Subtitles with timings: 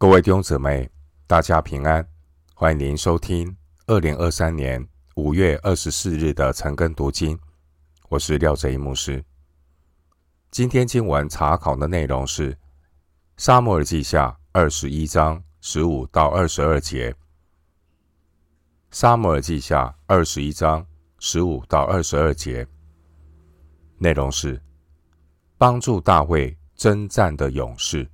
[0.00, 0.88] 各位弟兄姊妹，
[1.26, 2.08] 大家平安！
[2.54, 3.56] 欢迎您收听
[3.88, 4.86] 二零二三年
[5.16, 7.36] 五月二十四日的晨更读经。
[8.08, 9.24] 我是廖哲一牧师。
[10.52, 12.54] 今天经文查考的内容是
[13.38, 17.10] 《撒母耳记下》二十一章十五到二十二节。
[18.92, 20.86] 《撒母耳记下》二十一章
[21.18, 22.64] 十五到二十二节
[23.98, 24.62] 内容是
[25.56, 28.08] 帮助大卫征战的勇士。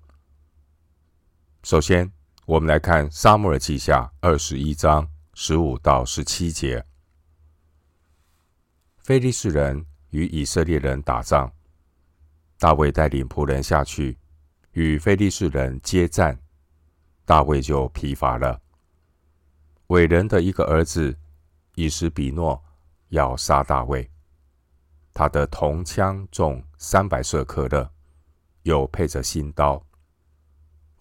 [1.64, 2.12] 首先，
[2.44, 6.84] 我们来看《撒母耳记下》二十一章十五到十七节。
[8.98, 11.50] 非利士人与以色列人打仗，
[12.58, 14.18] 大卫带领仆人下去
[14.72, 16.38] 与非利士人接战，
[17.24, 18.60] 大卫就疲乏了。
[19.86, 21.16] 伟人的一个儿子
[21.76, 22.62] 以实比诺
[23.08, 24.10] 要杀大卫，
[25.14, 27.90] 他的铜枪重三百舍客勒，
[28.64, 29.82] 又配着新刀。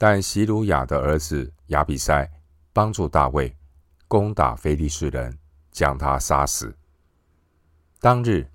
[0.05, 2.29] 但希鲁雅的儿子亚比筛
[2.73, 3.55] 帮助大卫
[4.09, 5.39] 攻打非利士人，
[5.71, 6.77] 将他杀死。
[8.01, 8.45] 当日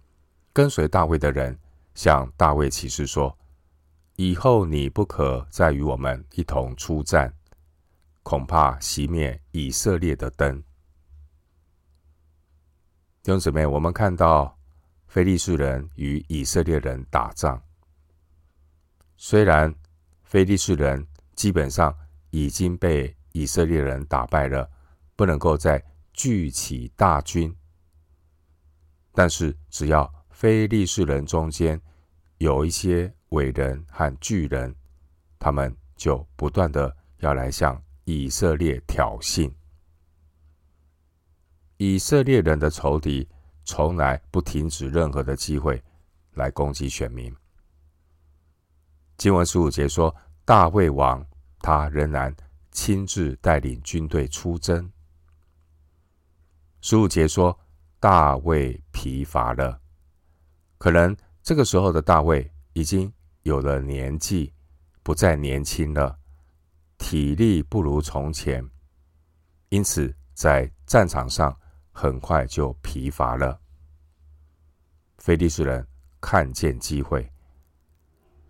[0.52, 1.58] 跟随大卫的人
[1.94, 3.34] 向大卫起誓说
[4.16, 7.32] ：“以后你不可再与我们一同出战，
[8.22, 10.62] 恐怕熄灭以色列的灯。”
[13.24, 14.54] 弟兄姊妹，我们看到
[15.06, 17.58] 非利士人与以色列人打仗，
[19.16, 19.74] 虽然
[20.24, 21.08] 非利士人。
[21.38, 21.96] 基本上
[22.30, 24.68] 已经被以色列人打败了，
[25.14, 25.80] 不能够再
[26.12, 27.54] 聚起大军。
[29.12, 31.80] 但是，只要非利士人中间
[32.38, 34.74] 有一些伟人和巨人，
[35.38, 39.48] 他们就不断的要来向以色列挑衅。
[41.76, 43.28] 以色列人的仇敌
[43.64, 45.80] 从来不停止任何的机会
[46.34, 47.32] 来攻击选民。
[49.16, 50.12] 经文十五节说。
[50.48, 51.22] 大卫王
[51.60, 52.34] 他仍然
[52.70, 54.90] 亲自带领军队出征。
[56.80, 57.58] 十五节说，
[57.98, 59.80] 大卫疲乏了，
[60.78, 64.52] 可能这个时候的大卫已经有了年纪，
[65.02, 66.18] 不再年轻了，
[66.96, 68.64] 体力不如从前，
[69.70, 71.58] 因此在战场上
[71.90, 73.60] 很快就疲乏了。
[75.18, 75.84] 非利士人
[76.20, 77.28] 看见机会，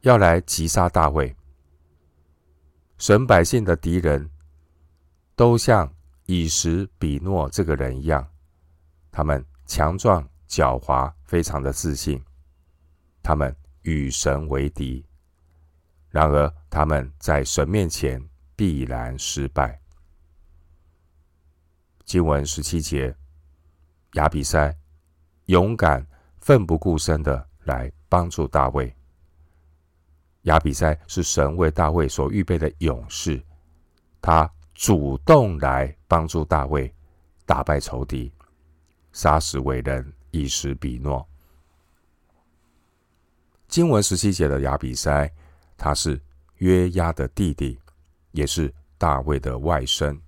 [0.02, 1.34] 要来击杀大卫。
[2.98, 4.28] 神百姓的敌人，
[5.36, 5.91] 都像
[6.26, 8.28] 以实比诺这个人一样，
[9.12, 12.20] 他们强壮、狡猾，非常的自信。
[13.22, 15.04] 他们与神为敌，
[16.10, 18.22] 然而他们在神面前
[18.56, 19.80] 必然失败。
[22.04, 23.15] 经文十七节，
[24.15, 24.75] 亚比筛
[25.47, 26.04] 勇敢、
[26.41, 28.92] 奋不顾身的来帮助大卫。
[30.48, 33.42] 亚比塞是神为大卫所预备的勇士，
[34.20, 36.92] 他主动来帮助大卫
[37.44, 38.32] 打败仇敌，
[39.12, 41.26] 杀死伟人以实比诺。
[43.69, 45.31] 经文十七节的亚比塞，
[45.76, 46.19] 他是
[46.56, 47.78] 约押的弟弟，
[48.32, 50.19] 也是大卫的外甥。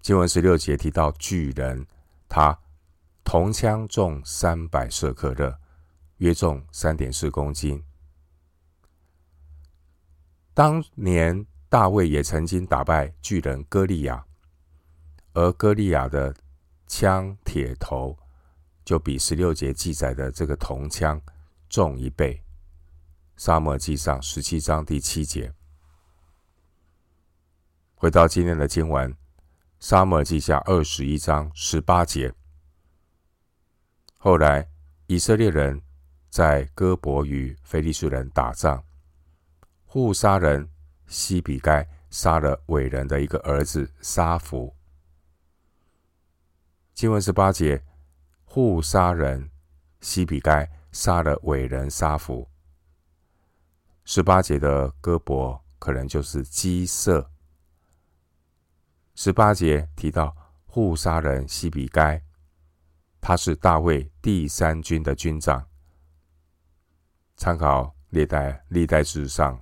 [0.00, 1.86] 经文十六节提到巨人，
[2.26, 2.58] 他
[3.22, 5.58] 铜枪重三百舍克勒，
[6.16, 7.84] 约重三点四公斤。
[10.52, 14.24] 当年大卫也曾经打败巨人歌利亚，
[15.32, 16.34] 而歌利亚的
[16.86, 18.18] 枪铁头
[18.84, 21.20] 就比十六节记载的这个铜枪
[21.68, 22.42] 重一倍。
[23.36, 25.54] 撒母耳记上十七章第七节。
[27.94, 29.16] 回到今天的经文，
[29.78, 32.34] 撒母耳记下二十一章十八节。
[34.18, 34.68] 后来
[35.06, 35.80] 以色列人
[36.28, 38.84] 在哥伯与非利士人打仗。
[39.92, 40.70] 户杀人
[41.08, 44.72] 西比该杀了伟人的一个儿子沙弗。
[46.94, 47.82] 经文十八节，
[48.44, 49.50] 户杀人
[50.00, 52.48] 西比该杀了伟人沙弗。
[54.04, 57.28] 十八节的哥伯可能就是基色。
[59.16, 62.22] 十八节提到户沙人西比该，
[63.20, 65.66] 他是大卫第三军的军长。
[67.36, 69.60] 参考历代历代史上。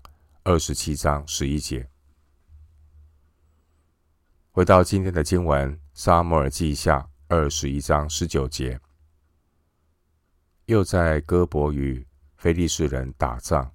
[0.49, 1.87] 二十七章十一节，
[4.51, 8.81] 回到今天的经文，《撒母耳记下》二十一章十九节，
[10.65, 12.03] 又在哥伯与
[12.39, 13.71] 非利士人打仗。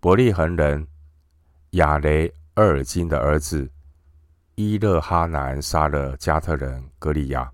[0.00, 0.88] 伯利恒人
[1.72, 3.70] 亚雷厄尔金的儿子
[4.54, 7.52] 伊勒哈南杀了加特人格利亚，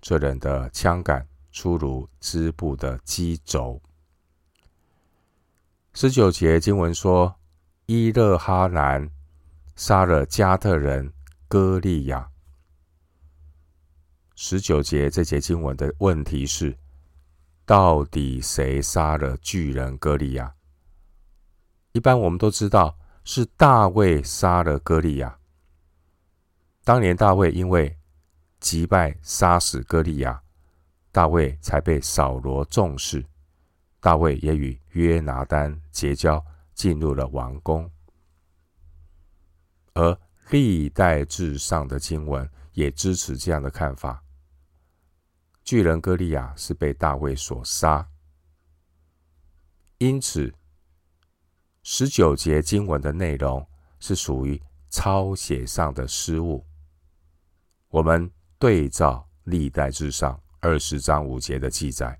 [0.00, 3.80] 这人的枪杆粗如织布的机轴。
[5.94, 7.38] 十九节经文说，
[7.84, 9.10] 伊勒哈兰
[9.76, 11.12] 杀了加特人
[11.48, 12.30] 歌利亚。
[14.34, 16.78] 十九节这节经文的问题是：
[17.66, 20.54] 到底谁杀了巨人歌利亚？
[21.92, 25.38] 一般我们都知道是大卫杀了歌利亚。
[26.84, 27.98] 当年大卫因为
[28.60, 30.42] 击败杀死歌利亚，
[31.12, 33.26] 大卫才被扫罗重视。
[34.02, 36.44] 大卫也与约拿单结交，
[36.74, 37.88] 进入了王宫。
[39.94, 40.18] 而
[40.50, 44.20] 历代志上的经文也支持这样的看法。
[45.62, 48.04] 巨人歌利亚是被大卫所杀，
[49.98, 50.52] 因此
[51.84, 53.64] 十九节经文的内容
[54.00, 54.60] 是属于
[54.90, 56.66] 抄写上的失误。
[57.86, 58.28] 我们
[58.58, 62.18] 对照历代志上二十章五节的记载，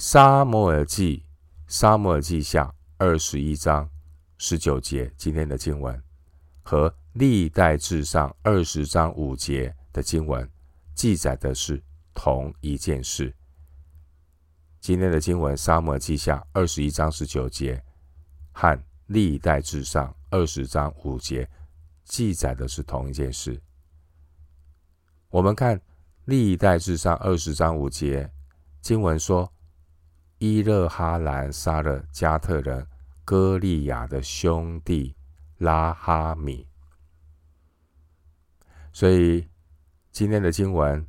[0.00, 1.24] 撒摩尔记
[1.66, 3.90] 撒摩尔记下二十一章
[4.36, 6.00] 十九节今天的经文
[6.62, 10.48] 和历代志上二十章五节的经文。
[10.94, 11.82] 记载的是
[12.14, 13.34] 同一件事。
[14.80, 17.82] 今天的经文《撒母耳记下》二十一章十九节
[18.52, 18.68] 和
[19.06, 21.48] 《历代志上》二十章五节
[22.04, 23.60] 记载的是同一件事。
[25.28, 25.76] 我们看
[26.26, 28.30] 《历代志上》二十章五节
[28.80, 29.52] 经文说
[30.38, 32.86] ：“伊勒哈兰杀了加特人
[33.24, 35.14] 歌利亚的兄弟
[35.58, 36.66] 拉哈米。”
[38.92, 39.46] 所以。
[40.10, 41.00] 今天的经文《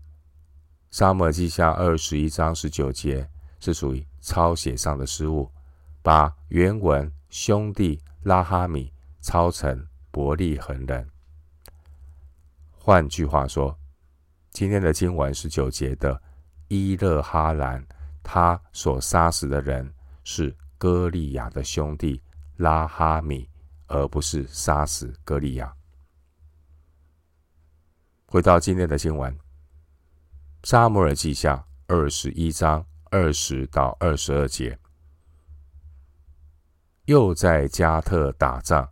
[0.92, 3.28] 撒母耳记下》二十一章十九节
[3.60, 5.52] 是属于抄写上的失误，
[6.04, 11.10] 把原文兄弟拉哈米抄成伯利恒人。
[12.78, 13.76] 换句话说，
[14.52, 16.22] 今天的经文十九节的
[16.68, 17.84] 伊勒哈兰，
[18.24, 19.94] 他所杀死的人
[20.24, 22.22] 是歌利亚的兄弟
[22.58, 23.50] 拉哈米，
[23.88, 25.74] 而不是杀死歌利亚。
[28.28, 29.34] 回到今天的经文，
[30.64, 31.56] 《撒母耳记下》
[31.88, 34.78] 二十一章二十到二十二节，
[37.06, 38.88] 又在加特打仗，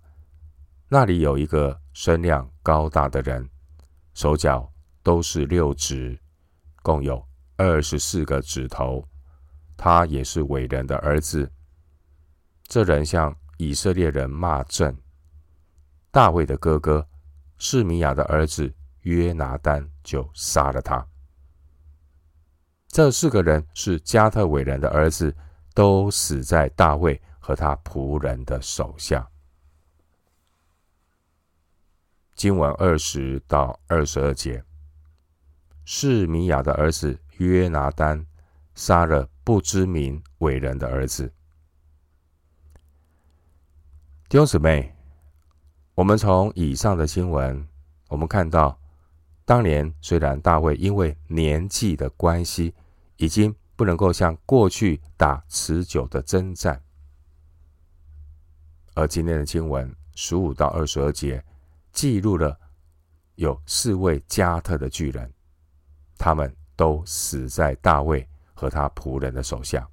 [0.89, 3.47] 那里有一个身量高大的人，
[4.15, 6.19] 手脚都是六指，
[6.81, 7.23] 共有
[7.57, 9.07] 二十四个指头。
[9.77, 11.49] 他也是伟人的儿子。
[12.63, 14.97] 这人向以色列人骂阵，
[16.11, 17.07] 大卫的哥哥
[17.57, 18.73] 示米亚的儿子。
[19.07, 21.07] 约拿单就杀了他。
[22.89, 25.33] 这四个人是加特伟人的儿子，
[25.73, 29.25] 都死在大卫和他仆人的手下。
[32.35, 34.61] 经文二十到二十二节，
[35.85, 38.26] 示米亚的儿子约拿单
[38.77, 41.33] 杀了不知名伟人的儿子。
[44.29, 44.95] 弟兄姊妹，
[45.95, 47.67] 我们从以上的新闻，
[48.07, 48.79] 我们看到。
[49.45, 52.75] 当年虽然大卫因为年纪的关系，
[53.15, 56.83] 已经不能够像过去打持久的征战，
[58.93, 61.43] 而今天的经文十五到二十二节
[61.93, 62.59] 记录了
[63.35, 65.33] 有四位加特的巨人，
[66.17, 69.87] 他们都死在大卫和他仆人的手下。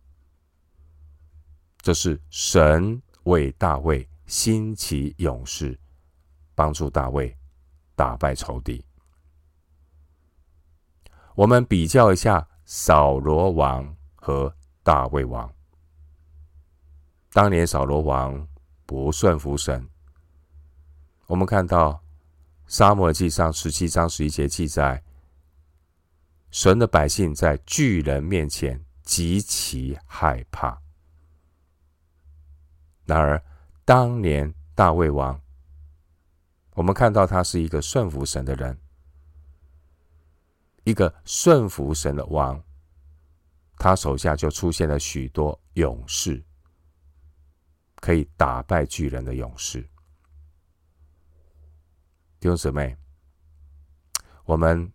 [1.82, 5.78] 这是神为大卫兴起勇士，
[6.54, 7.36] 帮助大卫
[7.94, 8.82] 打败仇敌。
[11.34, 15.52] 我们比较一下扫罗王和大卫王。
[17.34, 18.48] 当年扫罗王
[18.86, 19.86] 不顺服神，
[21.26, 22.02] 我们看到
[22.66, 25.04] 撒母耳记上十七章十一节记载，
[26.54, 30.80] 神的百姓在巨人面前极其害怕。
[33.04, 33.44] 然而，
[33.84, 35.42] 当年大卫王，
[36.74, 38.78] 我们看到他是一个顺服神的人。
[40.84, 42.62] 一个顺服神的王，
[43.76, 46.40] 他手下就出现了许多勇士，
[47.96, 49.82] 可以打败巨人的勇士。
[52.38, 52.96] 弟兄姊妹，
[54.44, 54.88] 我们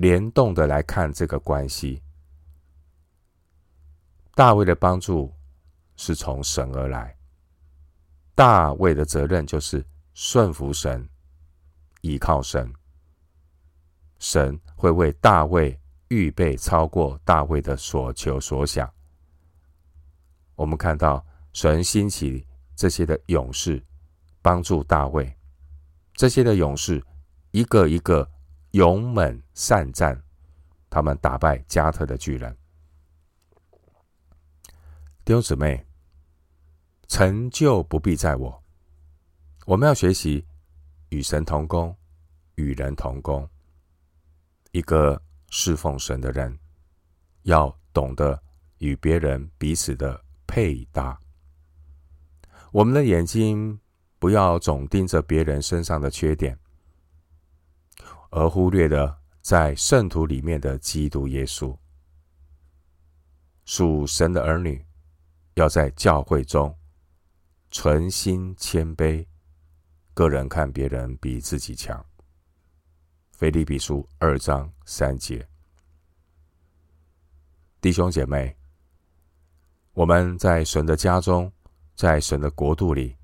[0.00, 2.02] 联动的来看这个关系。
[4.34, 5.30] 大卫的帮助
[5.94, 7.14] 是从神而来，
[8.34, 11.06] 大卫的责任就是顺服神，
[12.00, 12.72] 依靠神。
[14.18, 15.78] 神会为大卫
[16.08, 18.90] 预备超过大卫的所求所想。
[20.54, 23.84] 我们看到神兴起这些的勇士，
[24.40, 25.30] 帮助大卫。
[26.14, 27.04] 这些的勇士
[27.50, 28.26] 一个一个
[28.72, 30.22] 勇猛善战，
[30.88, 32.56] 他们打败加特的巨人。
[35.24, 35.84] 弟兄姊妹，
[37.08, 38.62] 成就不必在我。
[39.66, 40.46] 我们要学习
[41.08, 41.96] 与神同工，
[42.54, 43.48] 与人同工。
[44.70, 46.56] 一个侍奉神的人，
[47.42, 48.40] 要懂得
[48.78, 51.20] 与别人彼此的配搭。
[52.70, 53.80] 我们的眼睛
[54.20, 56.56] 不要总盯着别人身上的缺点，
[58.30, 61.76] 而忽略了在圣徒里面的基督耶稣。
[63.64, 64.84] 属神的儿女
[65.54, 66.74] 要在教会中
[67.70, 69.24] 存心谦卑，
[70.12, 72.04] 个人看别人比自己强。
[73.32, 75.48] 腓立比书二章三节，
[77.80, 78.54] 弟兄姐妹，
[79.94, 81.50] 我们在神的家中，
[81.94, 83.16] 在神的国度里，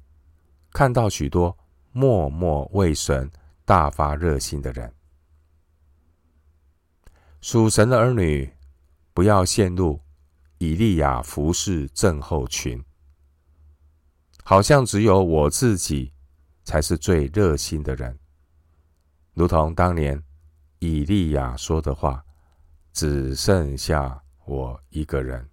[0.70, 1.56] 看到许多
[1.92, 3.30] 默默为神
[3.64, 4.95] 大发热心的人。
[7.46, 8.52] 属神的儿女，
[9.14, 10.00] 不要陷入
[10.58, 12.84] 以利亚服侍症候群，
[14.42, 16.12] 好像只有我自己
[16.64, 18.18] 才是最热心的人。
[19.32, 20.20] 如同当年
[20.80, 22.20] 以利亚说的话
[22.92, 25.48] ：“只剩下我一个人。”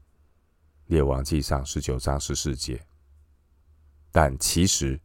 [0.89, 2.83] 列王记上十九章十四节。
[4.11, 4.99] 但其实，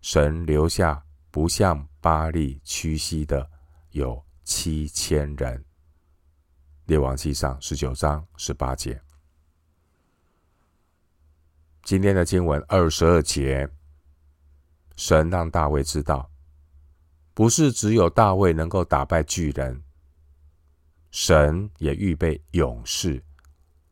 [0.00, 3.48] 神留下不向巴力屈膝的
[3.90, 5.64] 有七千人。
[6.92, 9.00] 列王记上十九章十八节。
[11.84, 13.66] 今天的经文二十二节，
[14.96, 16.30] 神让大卫知道。
[17.32, 19.82] 不是只有大卫能够打败巨人，
[21.10, 23.24] 神也预备勇士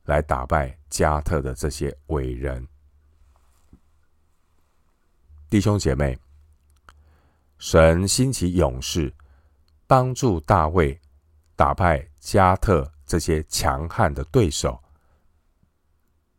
[0.05, 2.69] 来打败加特的这些伟人。
[5.49, 6.19] 弟兄姐妹，
[7.57, 9.11] 神兴起勇士，
[9.87, 11.01] 帮助大卫
[11.61, 14.83] 打败加特这些强悍的对手，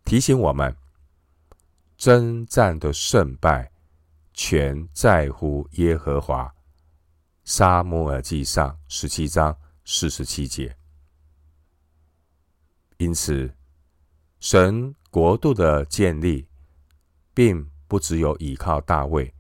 [0.04, 0.76] 提醒我们，
[1.96, 3.72] 征战的胜败
[4.34, 6.52] 全在乎耶和华。
[7.44, 10.76] 撒母耳记上十七章四十七节。
[12.98, 13.56] 因此，
[14.40, 16.48] 神国度的建立，
[17.32, 19.32] 并不只有依靠大卫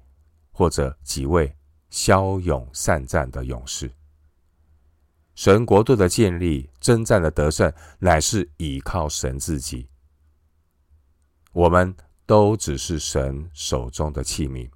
[0.51, 1.57] 或者几位
[1.89, 3.91] 骁勇善战的勇士。
[5.41, 9.89] 神国度的建立、征战的得胜，乃是依靠神自己。
[11.51, 11.95] 我们
[12.27, 14.69] 都只是神手中的器皿，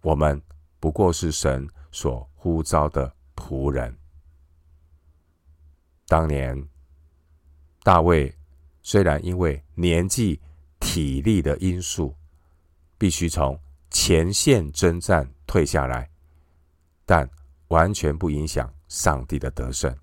[0.00, 0.42] 我们
[0.80, 1.64] 不过是神。
[1.92, 3.96] 所呼召的仆人。
[6.08, 6.68] 当年
[7.84, 8.36] 大卫
[8.82, 10.40] 虽然因为年纪、
[10.80, 12.16] 体力的因素，
[12.98, 13.58] 必须从
[13.90, 16.10] 前线征战退下来，
[17.04, 17.30] 但
[17.68, 19.96] 完全不影响上帝的得胜，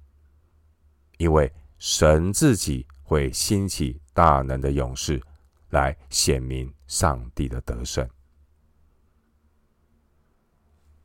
[1.17, 5.21] 因为神自己会兴起大能的勇士
[5.69, 8.07] 来显明上帝的得胜。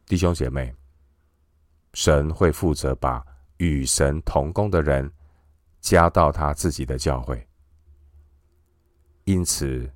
[0.07, 0.75] 弟兄姐妹，
[1.95, 3.25] 神会负责把
[3.59, 5.11] 与神同工的人
[5.81, 7.47] 加到他自己的教会，
[9.25, 9.91] 因此，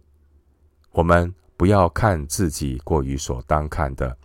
[0.90, 4.16] 我们不要看自己过于所当看的，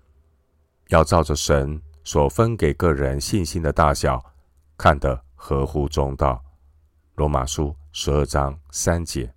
[0.90, 4.24] 要照着神所分给个人信心的大小，
[4.78, 6.42] 看得合乎中道。
[7.16, 9.36] 罗马书十二章三节，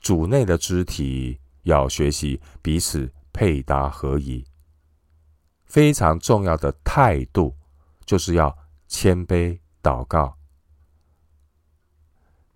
[0.00, 4.44] 主内的肢体要学习彼此配搭合宜。
[5.64, 7.56] 非常重要的态度，
[8.04, 10.36] 就是要谦卑祷告。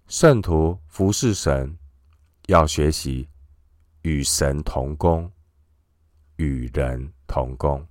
[0.09, 1.79] 圣徒服侍神，
[2.47, 3.29] 要学习
[4.03, 5.31] 与神同工，
[6.35, 7.87] 与人同工。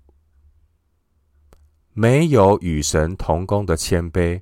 [1.93, 4.41] 没有与神同工的谦卑，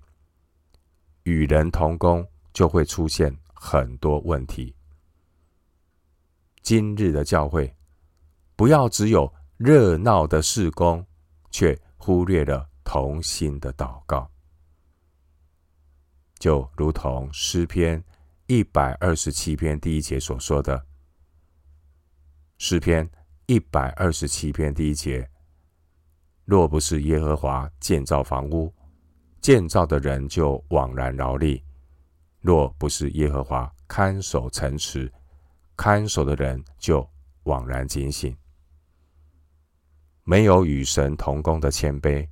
[1.23, 4.75] 与人同工就会出现很多问题。
[6.61, 7.75] 今日的教会，
[8.55, 9.31] 不要只有。
[9.63, 11.05] 热闹的事工，
[11.51, 14.27] 却忽略了同心的祷告，
[16.39, 18.03] 就如同诗篇
[18.47, 20.83] 一百二十七篇第一节所说的。
[22.57, 23.07] 诗篇
[23.45, 25.29] 一百二十七篇第一节：
[26.51, 28.69] 若不是耶和华建造房屋，
[29.39, 31.63] 建造的人就枉然劳力；
[32.41, 35.09] 若不是耶和华看守城池，
[35.77, 37.09] 看守的人就
[37.43, 38.35] 枉然警醒。
[40.25, 42.27] 没有与神同工的谦卑，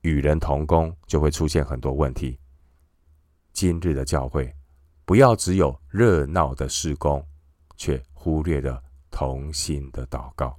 [0.00, 2.40] 与人同工就会出现很多问题。
[3.52, 4.50] 今日的教会，
[5.04, 7.22] 不要只有热闹的事工，
[7.76, 10.58] 却忽略了同心的祷告。